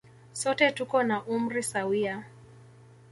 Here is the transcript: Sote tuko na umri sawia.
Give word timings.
Sote 0.33 0.71
tuko 0.71 1.03
na 1.03 1.23
umri 1.25 1.63
sawia. 1.63 2.15